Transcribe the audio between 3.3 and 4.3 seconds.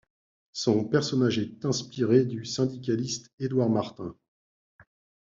Édouard Martin.